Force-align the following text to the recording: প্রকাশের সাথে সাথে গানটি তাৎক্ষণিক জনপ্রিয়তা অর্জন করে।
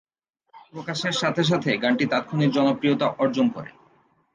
প্রকাশের 0.73 1.15
সাথে 1.21 1.43
সাথে 1.43 1.69
গানটি 1.77 2.05
তাৎক্ষণিক 2.11 2.49
জনপ্রিয়তা 2.51 3.07
অর্জন 3.19 3.45
করে। 3.49 3.71